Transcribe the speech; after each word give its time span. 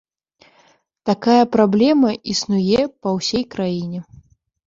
Такая 1.09 1.43
праблема 1.55 2.09
існуе 2.33 2.81
па 3.05 3.09
ўсёй 3.17 3.43
краіне. 3.57 3.99